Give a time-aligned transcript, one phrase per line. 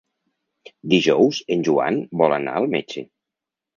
[0.93, 3.05] Dijous en Joan vol anar al metge.